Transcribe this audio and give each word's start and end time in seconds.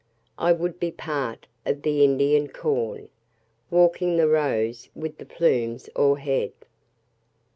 I 0.39 0.51
would 0.51 0.79
be 0.79 0.89
part 0.89 1.45
of 1.63 1.83
the 1.83 2.03
Indian 2.03 2.47
corn, 2.47 3.09
Walking 3.69 4.17
the 4.17 4.27
rows 4.27 4.89
with 4.95 5.19
the 5.19 5.27
plumes 5.27 5.91
o'erhead. 5.95 6.53